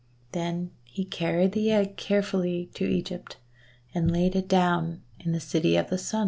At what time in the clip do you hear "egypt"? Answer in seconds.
2.85-3.37